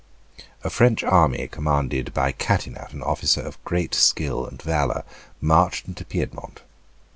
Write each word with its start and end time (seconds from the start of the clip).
A 0.63 0.71
French 0.71 1.03
army 1.03 1.47
commanded 1.47 2.11
by 2.11 2.31
Catinat, 2.31 2.91
an 2.91 3.03
officer 3.03 3.39
of 3.41 3.63
great 3.63 3.93
skill 3.93 4.47
and 4.47 4.59
valour, 4.59 5.03
marched 5.39 5.87
into 5.87 6.03
Piedmont. 6.03 6.63